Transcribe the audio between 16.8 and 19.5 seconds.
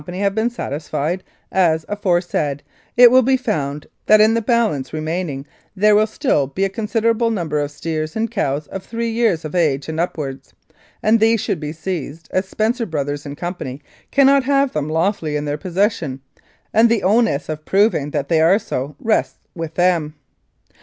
the onus of proving that they are so rests